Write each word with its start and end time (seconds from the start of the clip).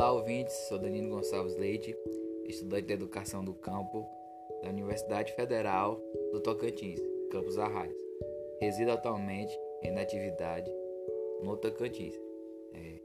Olá, 0.00 0.12
ouvintes. 0.12 0.54
Sou 0.66 0.78
Danilo 0.78 1.10
Gonçalves 1.10 1.54
Leite, 1.58 1.94
estudante 2.46 2.86
de 2.86 2.94
Educação 2.94 3.44
do 3.44 3.52
Campo 3.52 4.08
da 4.62 4.70
Universidade 4.70 5.30
Federal 5.34 6.00
do 6.32 6.40
Tocantins, 6.40 6.98
Campus 7.30 7.58
Arraias. 7.58 7.94
Resido 8.62 8.92
atualmente 8.92 9.54
em 9.82 9.94
atividade 9.98 10.72
no 11.42 11.54
Tocantins. 11.54 12.18
É, 12.72 12.98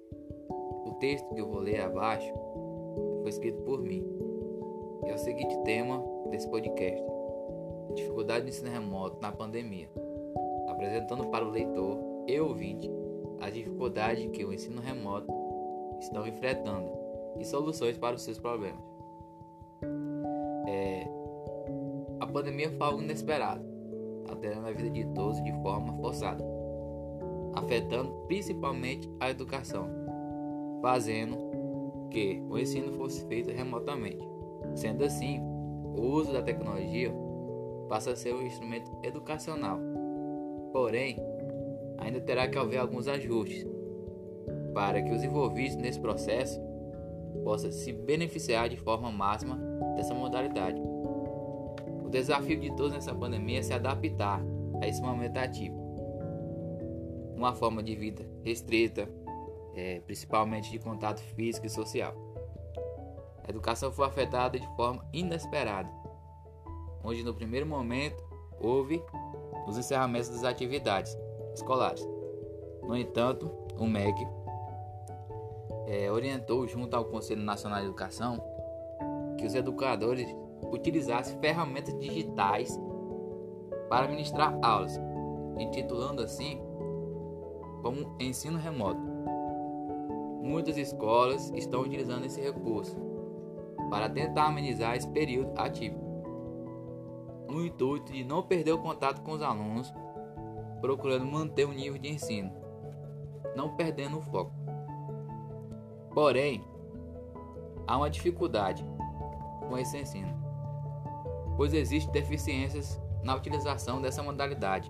o 0.85 0.93
texto 1.01 1.35
que 1.35 1.41
eu 1.41 1.49
vou 1.49 1.59
ler 1.59 1.81
abaixo 1.81 2.33
foi 3.23 3.29
escrito 3.29 3.61
por 3.63 3.81
mim. 3.81 4.01
É 5.03 5.13
o 5.13 5.17
seguinte 5.17 5.53
tema 5.65 6.01
desse 6.29 6.49
podcast: 6.49 7.03
Dificuldade 7.93 8.45
do 8.45 8.49
ensino 8.51 8.71
remoto 8.71 9.21
na 9.21 9.33
pandemia, 9.33 9.89
apresentando 10.69 11.27
para 11.27 11.45
o 11.45 11.51
leitor 11.51 11.99
e 12.25 12.39
ouvinte 12.39 12.89
a 13.41 13.49
dificuldade 13.49 14.29
que 14.29 14.45
o 14.45 14.53
ensino 14.53 14.79
remoto 14.79 15.44
estão 15.99 16.27
enfrentando 16.27 16.89
e 17.39 17.45
soluções 17.45 17.97
para 17.97 18.15
os 18.15 18.23
seus 18.23 18.39
problemas. 18.39 18.83
É, 20.67 21.07
a 22.19 22.27
pandemia 22.27 22.69
foi 22.71 22.87
algo 22.87 23.01
inesperado, 23.01 23.63
alterando 24.29 24.67
a 24.67 24.71
vida 24.71 24.89
de 24.89 25.05
todos 25.13 25.43
de 25.43 25.51
forma 25.61 25.93
forçada, 25.97 26.43
afetando 27.53 28.11
principalmente 28.27 29.09
a 29.19 29.29
educação, 29.29 29.89
fazendo 30.81 31.37
que 32.09 32.41
o 32.49 32.57
ensino 32.57 32.93
fosse 32.93 33.25
feito 33.27 33.51
remotamente. 33.51 34.25
Sendo 34.75 35.03
assim, 35.03 35.39
o 35.97 36.01
uso 36.01 36.33
da 36.33 36.41
tecnologia 36.41 37.13
passa 37.87 38.11
a 38.11 38.15
ser 38.15 38.33
um 38.33 38.41
instrumento 38.41 38.91
educacional. 39.03 39.79
Porém, 40.71 41.17
ainda 41.97 42.19
terá 42.21 42.47
que 42.47 42.57
haver 42.57 42.77
alguns 42.77 43.07
ajustes 43.07 43.74
para 44.75 45.01
que 45.01 45.11
os 45.11 45.23
envolvidos 45.23 45.77
nesse 45.77 45.97
processo 45.97 46.59
possam 47.45 47.71
se 47.71 47.93
beneficiar 47.93 48.67
de 48.67 48.75
forma 48.75 49.09
máxima 49.09 49.55
dessa 49.95 50.13
modalidade. 50.13 50.81
O 52.03 52.09
desafio 52.09 52.59
de 52.59 52.75
todos 52.75 52.91
nessa 52.91 53.15
pandemia 53.15 53.59
é 53.59 53.63
se 53.63 53.73
adaptar 53.73 54.41
a 54.81 54.87
esse 54.87 55.01
momento 55.01 55.37
ativo. 55.37 55.75
Uma 57.37 57.53
forma 57.53 57.81
de 57.81 57.95
vida 57.95 58.27
restrita, 58.43 59.07
é, 59.73 60.01
principalmente 60.01 60.69
de 60.69 60.79
contato 60.79 61.21
físico 61.21 61.65
e 61.65 61.69
social. 61.69 62.13
A 63.45 63.49
educação 63.49 63.93
foi 63.93 64.05
afetada 64.05 64.59
de 64.59 64.67
forma 64.75 65.07
inesperada, 65.13 65.89
onde 67.01 67.23
no 67.23 67.33
primeiro 67.33 67.65
momento 67.65 68.21
houve 68.59 69.01
os 69.67 69.77
encerramentos 69.77 70.29
das 70.29 70.43
atividades 70.43 71.15
escolares. 71.53 72.05
No 72.83 72.95
entanto, 72.97 73.49
o 73.77 73.85
MEC 73.85 74.15
é, 75.87 76.11
orientou, 76.11 76.67
junto 76.67 76.95
ao 76.95 77.05
Conselho 77.05 77.41
Nacional 77.41 77.79
de 77.79 77.85
Educação, 77.85 78.41
que 79.37 79.45
os 79.45 79.53
educadores 79.53 80.27
utilizassem 80.71 81.39
ferramentas 81.39 81.97
digitais 81.99 82.79
para 83.89 84.07
ministrar 84.07 84.57
aulas, 84.61 84.99
intitulando 85.59 86.21
assim 86.21 86.61
como 87.81 88.15
ensino 88.19 88.57
remoto. 88.57 88.99
Muitas 90.41 90.77
escolas 90.77 91.51
estão 91.55 91.81
utilizando 91.81 92.25
esse 92.25 92.41
recurso 92.41 92.97
para 93.89 94.09
tentar 94.09 94.47
amenizar 94.47 94.95
esse 94.95 95.07
período 95.09 95.51
ativo, 95.55 95.97
no 97.47 97.63
intuito 97.63 98.11
de 98.11 98.23
não 98.23 98.41
perder 98.41 98.71
o 98.71 98.79
contato 98.79 99.21
com 99.21 99.33
os 99.33 99.41
alunos, 99.41 99.93
procurando 100.81 101.25
manter 101.25 101.65
o 101.65 101.73
nível 101.73 101.99
de 101.99 102.09
ensino, 102.09 102.51
não 103.55 103.75
perdendo 103.75 104.17
o 104.17 104.21
foco. 104.21 104.64
Porém, 106.15 106.63
há 107.85 107.97
uma 107.97 108.09
dificuldade 108.09 108.85
com 109.67 109.77
esse 109.77 109.97
ensino, 109.97 110.33
pois 111.57 111.73
existem 111.73 112.13
deficiências 112.13 112.97
na 113.21 113.35
utilização 113.35 114.01
dessa 114.01 114.23
modalidade. 114.23 114.89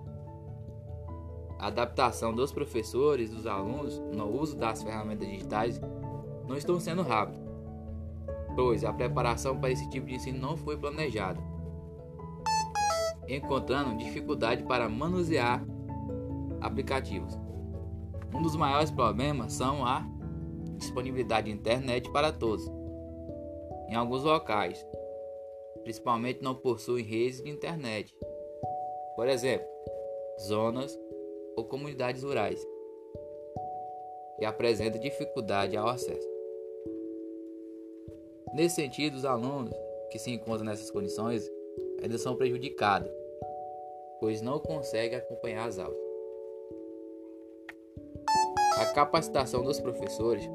A 1.58 1.66
adaptação 1.66 2.32
dos 2.32 2.52
professores 2.52 3.30
dos 3.30 3.44
alunos 3.44 3.98
no 4.14 4.30
uso 4.40 4.56
das 4.56 4.84
ferramentas 4.84 5.26
digitais 5.26 5.80
não 6.46 6.56
estão 6.56 6.78
sendo 6.78 7.02
rápido, 7.02 7.40
pois 8.54 8.84
a 8.84 8.92
preparação 8.92 9.58
para 9.58 9.70
esse 9.70 9.88
tipo 9.90 10.06
de 10.06 10.14
ensino 10.14 10.38
não 10.38 10.56
foi 10.56 10.76
planejada, 10.76 11.40
encontrando 13.26 13.96
dificuldade 13.96 14.62
para 14.62 14.88
manusear 14.88 15.64
aplicativos. 16.60 17.36
Um 18.32 18.42
dos 18.42 18.54
maiores 18.54 18.92
problemas 18.92 19.54
são 19.54 19.84
a 19.84 20.06
disponibilidade 20.76 21.50
de 21.50 21.56
internet 21.56 22.10
para 22.10 22.32
todos. 22.32 22.64
Em 23.88 23.94
alguns 23.94 24.22
locais, 24.22 24.86
principalmente 25.82 26.42
não 26.42 26.54
possuem 26.54 27.04
redes 27.04 27.42
de 27.42 27.50
internet. 27.50 28.14
Por 29.14 29.28
exemplo, 29.28 29.66
zonas 30.40 30.98
ou 31.56 31.64
comunidades 31.64 32.22
rurais 32.22 32.60
e 34.38 34.44
apresenta 34.44 34.98
dificuldade 34.98 35.76
ao 35.76 35.88
acesso. 35.88 36.28
Nesse 38.52 38.76
sentido, 38.76 39.14
os 39.14 39.24
alunos 39.24 39.74
que 40.10 40.18
se 40.18 40.30
encontram 40.30 40.64
nessas 40.66 40.90
condições 40.90 41.50
ainda 42.02 42.18
são 42.18 42.36
prejudicados, 42.36 43.10
pois 44.20 44.40
não 44.40 44.58
conseguem 44.58 45.18
acompanhar 45.18 45.68
as 45.68 45.78
aulas. 45.78 45.98
A 48.78 48.86
capacitação 48.86 49.62
dos 49.62 49.80
professores 49.80 50.46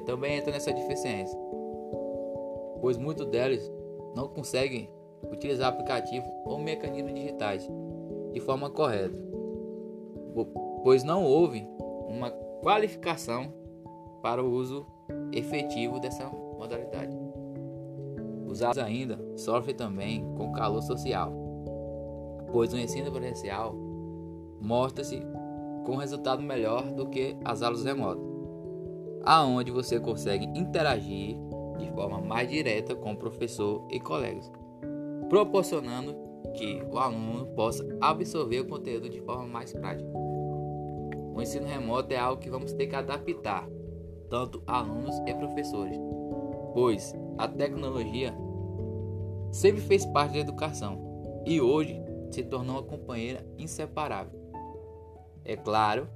também 0.00 0.38
entra 0.38 0.52
nessa 0.52 0.72
deficiência, 0.72 1.38
pois 2.80 2.96
muitos 2.96 3.26
deles 3.26 3.70
não 4.14 4.28
conseguem 4.28 4.90
utilizar 5.30 5.68
aplicativo 5.68 6.26
ou 6.44 6.58
mecanismos 6.58 7.14
digitais 7.14 7.68
de 8.32 8.40
forma 8.40 8.70
correta, 8.70 9.18
pois 10.82 11.02
não 11.02 11.24
houve 11.24 11.66
uma 12.08 12.30
qualificação 12.62 13.52
para 14.22 14.42
o 14.42 14.50
uso 14.50 14.86
efetivo 15.32 16.00
dessa 16.00 16.28
modalidade. 16.58 17.16
Os 18.46 18.62
alunos 18.62 18.78
ainda 18.78 19.18
sofrem 19.36 19.74
também 19.74 20.24
com 20.36 20.52
calor 20.52 20.82
social, 20.82 21.32
pois 22.50 22.72
o 22.72 22.78
ensino 22.78 23.12
presencial 23.12 23.74
mostra-se 24.60 25.22
com 25.84 25.96
resultado 25.96 26.42
melhor 26.42 26.82
do 26.92 27.08
que 27.08 27.36
as 27.44 27.62
aulas 27.62 27.84
remotas, 27.84 28.22
aonde 29.24 29.70
você 29.70 29.98
consegue 30.00 30.46
interagir 30.58 31.36
de 31.78 31.90
forma 31.92 32.20
mais 32.20 32.48
direta 32.48 32.94
com 32.94 33.12
o 33.12 33.16
professor 33.16 33.86
e 33.90 34.00
colegas, 34.00 34.50
proporcionando 35.28 36.16
que 36.54 36.82
o 36.90 36.98
aluno 36.98 37.46
possa 37.54 37.86
absorver 38.00 38.60
o 38.60 38.68
conteúdo 38.68 39.08
de 39.08 39.20
forma 39.20 39.46
mais 39.46 39.72
prática. 39.72 40.08
O 41.34 41.40
ensino 41.40 41.66
remoto 41.66 42.12
é 42.12 42.18
algo 42.18 42.40
que 42.40 42.50
vamos 42.50 42.72
ter 42.72 42.86
que 42.86 42.96
adaptar, 42.96 43.68
tanto 44.28 44.62
alunos 44.66 45.16
e 45.26 45.34
professores, 45.34 45.98
pois 46.74 47.14
a 47.36 47.46
tecnologia 47.46 48.34
sempre 49.52 49.80
fez 49.80 50.04
parte 50.06 50.32
da 50.34 50.40
educação 50.40 51.42
e 51.46 51.60
hoje 51.60 52.02
se 52.30 52.42
tornou 52.42 52.76
uma 52.76 52.82
companheira 52.82 53.44
inseparável. 53.56 54.38
É 55.44 55.56
claro 55.56 56.08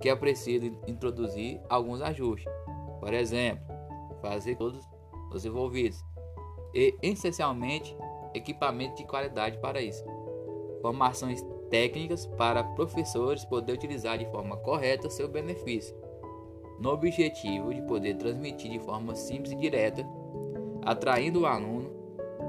que 0.00 0.08
é 0.08 0.16
preciso 0.16 0.66
introduzir 0.86 1.60
alguns 1.68 2.00
ajustes, 2.00 2.52
por 3.00 3.12
exemplo, 3.12 3.64
fazer 4.20 4.56
todos 4.56 4.86
os 5.32 5.44
envolvidos 5.44 6.04
e, 6.74 6.94
essencialmente, 7.02 7.96
equipamento 8.34 8.96
de 8.96 9.04
qualidade 9.04 9.58
para 9.58 9.80
isso. 9.80 10.04
Formações 10.80 11.44
técnicas 11.70 12.26
para 12.26 12.64
professores 12.64 13.44
poder 13.44 13.72
utilizar 13.72 14.18
de 14.18 14.26
forma 14.30 14.56
correta 14.56 15.10
seu 15.10 15.28
benefício, 15.28 15.94
no 16.78 16.90
objetivo 16.90 17.74
de 17.74 17.82
poder 17.82 18.16
transmitir 18.16 18.70
de 18.70 18.78
forma 18.78 19.14
simples 19.14 19.52
e 19.52 19.56
direta, 19.56 20.06
atraindo 20.82 21.40
o 21.40 21.46
aluno, 21.46 21.90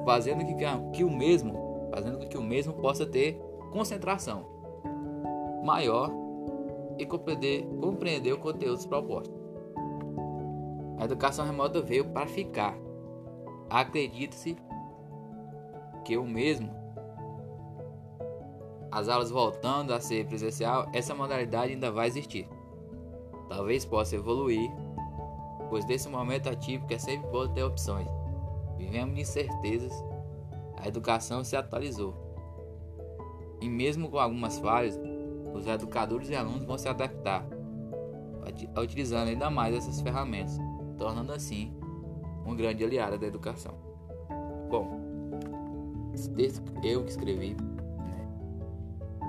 fazendo 0.06 0.46
que, 0.46 0.56
que 0.94 1.04
o 1.04 1.10
mesmo, 1.10 1.90
fazendo 1.94 2.28
que 2.28 2.38
o 2.38 2.44
mesmo 2.44 2.74
possa 2.74 3.06
ter 3.06 3.42
concentração 3.72 4.60
maior 5.63 6.12
e 7.00 7.06
compreender, 7.06 7.66
compreender 7.80 8.34
o 8.34 8.38
conteúdo 8.38 8.75
dos 8.75 8.86
propostos. 8.86 9.34
A 11.00 11.06
educação 11.06 11.46
remota 11.46 11.81
veio 11.81 12.10
para 12.10 12.28
ficar. 12.28 12.78
Acredita-se 13.69 14.57
que 16.04 16.18
o 16.18 16.25
mesmo, 16.25 16.69
as 18.92 19.07
aulas 19.07 19.31
voltando 19.31 19.94
a 19.94 20.01
ser 20.01 20.28
presencial, 20.28 20.90
essa 20.94 21.16
modalidade 21.16 21.72
ainda 21.72 21.90
vai 21.90 22.07
existir. 22.07 22.48
Talvez 23.48 23.86
possa 23.86 24.16
evoluir, 24.16 24.69
pois 25.69 25.86
nesse 25.86 26.10
momento 26.10 26.50
atípico 26.50 26.94
é 26.94 26.98
sempre 26.98 27.30
bom 27.30 27.48
ter 27.48 27.63
opções. 27.63 28.07
Vivemos 28.78 29.16
de 29.16 29.22
incertezas, 29.22 29.94
a 30.78 30.88
educação 30.88 31.44
se 31.44 31.56
atualizou. 31.56 32.13
E 33.62 33.69
mesmo 33.69 34.10
com 34.10 34.19
algumas 34.19 34.60
falhas, 34.60 35.00
os 35.54 35.68
educadores 35.68 36.30
e 36.30 36.36
alunos 36.36 36.66
vão 36.66 36.78
se 36.78 36.88
adaptar, 36.88 37.46
utilizando 38.81 39.30
ainda 39.30 39.50
mais 39.50 39.75
essas 39.75 40.01
ferramentas, 40.01 40.57
tornando 40.98 41.31
assim 41.31 41.74
um 42.46 42.56
grande 42.56 42.84
aliado 42.84 43.18
da 43.18 43.28
educação. 43.28 43.74
Bom, 44.69 45.00
esse 46.13 46.30
texto 46.31 46.62
eu 46.84 47.04
que 47.04 47.12
escrevi, 47.12 47.56
né, 47.56 48.28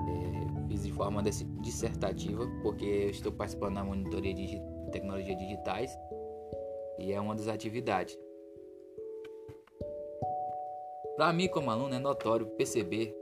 é, 0.07 0.67
fiz 0.67 0.83
de 0.83 0.91
forma 0.91 1.21
dissertativa, 1.23 2.45
porque 2.61 2.85
eu 2.85 3.09
estou 3.09 3.31
participando 3.31 3.75
da 3.75 3.83
monitoria 3.83 4.33
de 4.33 4.61
tecnologias 4.91 5.37
digitais 5.37 5.97
e 6.99 7.11
é 7.13 7.19
uma 7.19 7.35
das 7.35 7.47
atividades. 7.47 8.17
Para 11.15 11.33
mim, 11.33 11.47
como 11.47 11.69
aluno, 11.69 11.93
é 11.93 11.99
notório 11.99 12.47
perceber 12.57 13.15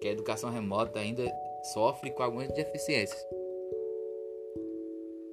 que 0.00 0.08
a 0.08 0.12
educação 0.12 0.50
remota 0.50 0.98
ainda 0.98 1.22
sofre 1.62 2.10
com 2.10 2.22
algumas 2.22 2.48
deficiências, 2.52 3.26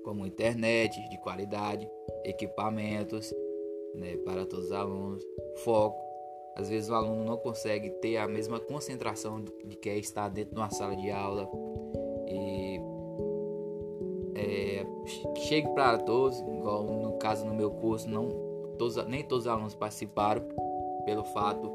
como 0.03 0.25
internet 0.25 1.07
de 1.09 1.17
qualidade, 1.19 1.89
equipamentos 2.23 3.33
né, 3.95 4.17
para 4.17 4.45
todos 4.45 4.65
os 4.65 4.71
alunos, 4.71 5.25
foco. 5.57 6.07
Às 6.55 6.69
vezes 6.69 6.89
o 6.89 6.93
aluno 6.93 7.23
não 7.23 7.37
consegue 7.37 7.89
ter 8.01 8.17
a 8.17 8.27
mesma 8.27 8.59
concentração 8.59 9.41
de 9.41 9.75
que 9.77 9.89
é 9.89 9.97
estar 9.97 10.27
dentro 10.29 10.55
de 10.55 10.59
uma 10.59 10.69
sala 10.69 10.95
de 10.95 11.09
aula 11.09 11.49
e 12.27 12.79
é, 14.35 14.85
para 15.73 15.97
todos, 15.99 16.39
igual 16.39 16.83
no 16.83 17.13
caso 17.13 17.45
no 17.45 17.53
meu 17.53 17.71
curso, 17.71 18.09
não 18.09 18.29
todos, 18.77 18.95
nem 19.07 19.23
todos 19.23 19.45
os 19.45 19.51
alunos 19.51 19.75
participaram 19.75 20.43
pelo 21.05 21.23
fato 21.23 21.71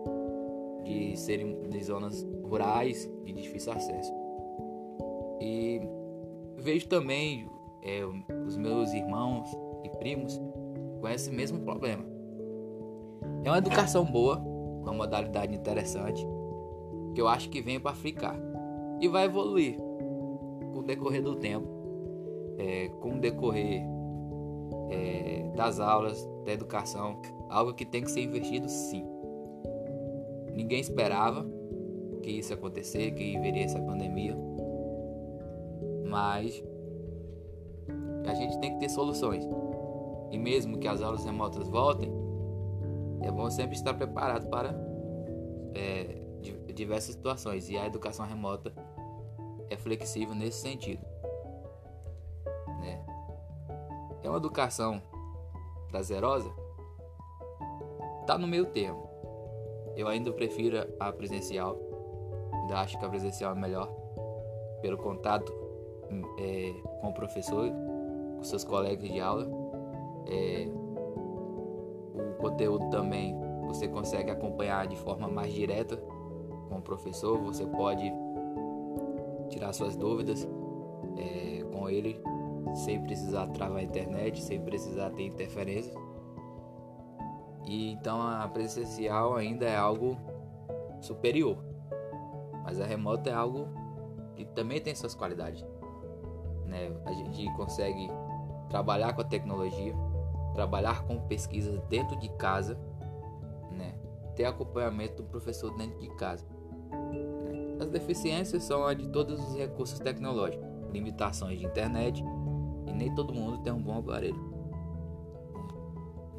de 0.84 1.16
serem 1.16 1.68
de 1.68 1.82
zonas 1.82 2.26
rurais 2.42 3.10
de 3.24 3.32
difícil 3.32 3.72
acesso. 3.72 4.13
E 5.44 5.78
vejo 6.56 6.88
também 6.88 7.46
é, 7.82 8.00
os 8.46 8.56
meus 8.56 8.94
irmãos 8.94 9.46
e 9.84 9.90
primos 9.90 10.40
com 11.02 11.06
esse 11.06 11.30
mesmo 11.30 11.60
problema. 11.60 12.02
É 13.44 13.50
uma 13.50 13.58
educação 13.58 14.06
boa, 14.06 14.38
uma 14.38 14.94
modalidade 14.94 15.54
interessante, 15.54 16.26
que 17.14 17.20
eu 17.20 17.28
acho 17.28 17.50
que 17.50 17.60
vem 17.60 17.78
para 17.78 17.94
ficar 17.94 18.34
e 18.98 19.06
vai 19.06 19.26
evoluir 19.26 19.76
com 20.72 20.78
o 20.78 20.82
decorrer 20.82 21.22
do 21.22 21.36
tempo, 21.36 21.68
é, 22.56 22.88
com 23.00 23.16
o 23.16 23.20
decorrer 23.20 23.82
é, 24.88 25.52
das 25.54 25.78
aulas, 25.78 26.26
da 26.46 26.52
educação, 26.52 27.20
algo 27.50 27.74
que 27.74 27.84
tem 27.84 28.02
que 28.02 28.10
ser 28.10 28.22
investido 28.22 28.66
sim. 28.66 29.04
Ninguém 30.54 30.80
esperava 30.80 31.46
que 32.22 32.30
isso 32.30 32.54
acontecer, 32.54 33.10
que 33.10 33.38
viria 33.38 33.64
essa 33.64 33.78
pandemia, 33.78 34.03
mas 36.14 36.62
a 38.24 38.34
gente 38.34 38.56
tem 38.60 38.74
que 38.74 38.78
ter 38.78 38.88
soluções. 38.88 39.44
E 40.30 40.38
mesmo 40.38 40.78
que 40.78 40.86
as 40.86 41.02
aulas 41.02 41.24
remotas 41.24 41.68
voltem, 41.68 42.08
é 43.20 43.32
bom 43.32 43.50
sempre 43.50 43.74
estar 43.74 43.94
preparado 43.94 44.48
para 44.48 44.72
é, 45.74 46.22
diversas 46.72 47.16
situações. 47.16 47.68
E 47.68 47.76
a 47.76 47.84
educação 47.86 48.24
remota 48.24 48.72
é 49.68 49.76
flexível 49.76 50.36
nesse 50.36 50.60
sentido. 50.60 51.04
Né? 52.80 53.04
É 54.22 54.28
uma 54.28 54.38
educação 54.38 55.02
prazerosa? 55.88 56.48
Está 58.20 58.38
no 58.38 58.46
meio 58.46 58.66
termo. 58.66 59.02
Eu 59.96 60.06
ainda 60.06 60.32
prefiro 60.32 60.76
a 61.00 61.12
presencial. 61.12 61.76
Ainda 62.52 62.78
acho 62.78 62.96
que 63.00 63.04
a 63.04 63.08
presencial 63.08 63.50
é 63.50 63.58
melhor. 63.58 63.88
Pelo 64.80 64.96
contato 64.96 65.63
é, 66.38 66.72
com 67.00 67.08
o 67.08 67.12
professor, 67.12 67.70
com 68.36 68.42
seus 68.42 68.64
colegas 68.64 69.08
de 69.08 69.20
aula. 69.20 69.48
É, 70.26 70.68
o 72.14 72.36
conteúdo 72.38 72.88
também 72.90 73.34
você 73.66 73.88
consegue 73.88 74.30
acompanhar 74.30 74.86
de 74.86 74.96
forma 74.96 75.28
mais 75.28 75.52
direta 75.52 75.96
com 76.68 76.76
o 76.76 76.82
professor. 76.82 77.38
Você 77.40 77.66
pode 77.66 78.12
tirar 79.48 79.72
suas 79.72 79.96
dúvidas 79.96 80.48
é, 81.16 81.64
com 81.72 81.88
ele 81.88 82.20
sem 82.74 83.00
precisar 83.02 83.46
travar 83.48 83.78
a 83.78 83.82
internet, 83.82 84.42
sem 84.42 84.60
precisar 84.60 85.10
ter 85.10 85.24
interferências. 85.24 85.94
E 87.66 87.92
então 87.92 88.20
a 88.20 88.46
presencial 88.48 89.36
ainda 89.36 89.66
é 89.66 89.76
algo 89.76 90.16
superior. 91.00 91.58
Mas 92.64 92.80
a 92.80 92.86
remota 92.86 93.30
é 93.30 93.34
algo 93.34 93.68
que 94.34 94.44
também 94.44 94.80
tem 94.80 94.94
suas 94.94 95.14
qualidades. 95.14 95.64
Né? 96.74 96.90
A 97.04 97.12
gente 97.12 97.48
consegue 97.54 98.10
trabalhar 98.68 99.12
com 99.12 99.20
a 99.20 99.24
tecnologia, 99.24 99.94
trabalhar 100.52 101.04
com 101.04 101.20
pesquisas 101.20 101.80
dentro 101.88 102.18
de 102.18 102.28
casa, 102.30 102.76
né? 103.70 103.94
ter 104.34 104.44
acompanhamento 104.44 105.22
do 105.22 105.28
professor 105.28 105.72
dentro 105.76 105.96
de 106.00 106.08
casa. 106.16 106.44
Né? 106.90 107.76
As 107.80 107.88
deficiências 107.88 108.64
são 108.64 108.84
a 108.84 108.92
de 108.92 109.06
todos 109.08 109.40
os 109.40 109.56
recursos 109.56 110.00
tecnológicos, 110.00 110.66
limitações 110.92 111.60
de 111.60 111.64
internet 111.64 112.24
e 112.88 112.92
nem 112.92 113.14
todo 113.14 113.32
mundo 113.32 113.58
tem 113.62 113.72
um 113.72 113.80
bom 113.80 113.98
aparelho. 113.98 114.52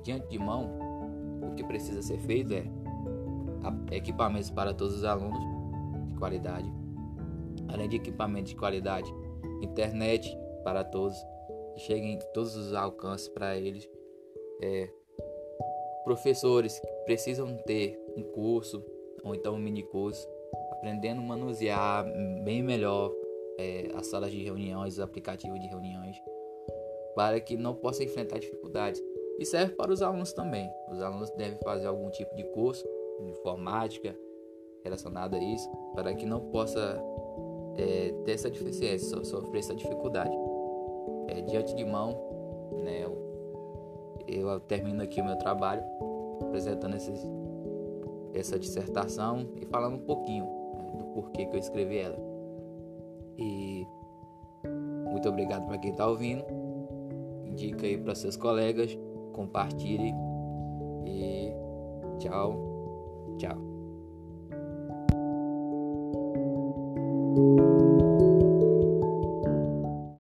Diante 0.04 0.28
de 0.28 0.38
mão, 0.38 0.78
o 1.42 1.56
que 1.56 1.64
precisa 1.64 2.02
ser 2.02 2.20
feito 2.20 2.54
é 2.54 2.66
equipamentos 3.92 4.50
para 4.50 4.74
todos 4.74 4.96
os 4.96 5.04
alunos 5.06 5.40
de 6.10 6.14
qualidade, 6.16 6.72
além 7.70 7.90
de 7.90 7.96
equipamentos 7.96 8.52
de 8.52 8.58
qualidade, 8.58 9.12
internet 9.62 10.38
para 10.64 10.84
todos, 10.84 11.18
que 11.76 12.20
todos 12.34 12.56
os 12.56 12.74
alcances 12.74 13.28
para 13.30 13.58
eles, 13.58 13.90
é, 14.62 14.90
professores 16.04 16.80
que 16.80 16.88
precisam 17.06 17.56
ter 17.66 18.00
um 18.16 18.24
curso 18.24 18.84
ou 19.24 19.34
então 19.34 19.56
um 19.56 19.60
mini 19.60 19.84
curso, 19.84 20.28
aprendendo 20.72 21.20
a 21.20 21.24
manusear 21.24 22.06
bem 22.44 22.62
melhor 22.62 23.12
é, 23.58 23.90
as 23.96 24.08
salas 24.08 24.32
de 24.32 24.44
reuniões, 24.44 24.94
os 24.94 25.00
aplicativos 25.00 25.60
de 25.60 25.68
reuniões, 25.68 26.16
para 27.16 27.40
que 27.40 27.58
não 27.58 27.74
possam 27.74 28.06
enfrentar 28.06 28.40
dificuldades. 28.40 29.02
E 29.40 29.46
serve 29.46 29.74
para 29.74 29.92
os 29.92 30.02
alunos 30.02 30.32
também. 30.32 30.70
Os 30.90 31.02
alunos 31.02 31.30
devem 31.32 31.58
fazer 31.60 31.88
algum 31.88 32.10
tipo 32.10 32.34
de 32.36 32.44
curso 32.52 32.88
de 33.20 33.30
informática 33.32 34.16
relacionado 34.84 35.36
a 35.36 35.40
isso, 35.40 35.70
para 35.96 36.14
que 36.14 36.26
não 36.26 36.40
possa 36.52 37.02
é, 37.78 38.14
ter 38.24 38.32
essa 38.32 38.50
deficiência, 38.50 39.24
sofrer 39.24 39.60
essa 39.60 39.76
dificuldade. 39.76 40.36
É, 41.28 41.42
diante 41.42 41.76
de 41.76 41.84
mão, 41.84 42.12
né, 42.84 43.04
eu, 43.04 43.18
eu, 44.28 44.60
termino 44.62 45.02
aqui 45.02 45.22
o 45.22 45.26
meu 45.26 45.38
trabalho 45.38 45.84
apresentando 46.42 46.96
esses, 46.96 47.28
essa 48.34 48.60
dissertação 48.60 49.48
e 49.60 49.66
falando 49.66 49.96
um 49.96 50.06
pouquinho 50.06 50.46
né, 50.46 50.92
do 50.98 51.06
porquê 51.14 51.46
que 51.46 51.56
eu 51.56 51.60
escrevi 51.60 51.98
ela. 51.98 52.18
E 53.38 53.88
muito 55.12 55.28
obrigado 55.28 55.66
para 55.66 55.78
quem 55.78 55.92
está 55.92 56.08
ouvindo. 56.08 56.44
Indica 57.46 57.86
aí 57.86 57.98
para 57.98 58.14
seus 58.16 58.36
colegas 58.38 58.98
compartilhe 59.36 60.14
e 61.06 61.52
tchau, 62.20 62.56
tchau. 63.38 63.76